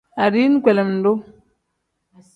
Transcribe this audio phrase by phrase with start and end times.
[0.23, 1.13] Adiini kpelendu.